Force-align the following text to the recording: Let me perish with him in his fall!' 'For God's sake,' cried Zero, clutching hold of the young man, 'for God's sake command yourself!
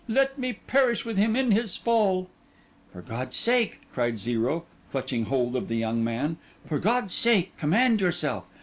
Let 0.07 0.39
me 0.39 0.53
perish 0.53 1.05
with 1.05 1.17
him 1.19 1.35
in 1.35 1.51
his 1.51 1.77
fall!' 1.77 2.27
'For 2.91 3.03
God's 3.03 3.35
sake,' 3.35 3.81
cried 3.93 4.17
Zero, 4.17 4.65
clutching 4.89 5.25
hold 5.25 5.55
of 5.55 5.67
the 5.67 5.77
young 5.77 6.03
man, 6.03 6.37
'for 6.67 6.79
God's 6.79 7.13
sake 7.13 7.55
command 7.57 8.01
yourself! 8.01 8.47